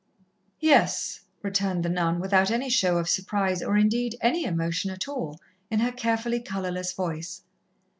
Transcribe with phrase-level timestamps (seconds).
[0.59, 5.39] "Yes," returned the nun, without any show of surprise or indeed, any emotion at all,
[5.69, 7.43] in her carefully colourless voice.